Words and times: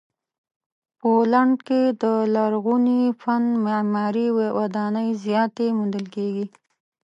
پولنډ 0.99 1.55
کې 1.67 1.81
د 2.01 2.03
لرغوني 2.35 3.01
فن 3.21 3.43
معماري 3.65 4.27
ودانۍ 4.57 5.09
زیاتې 5.23 5.65
موندل 5.77 6.05
کیږي. 6.15 6.45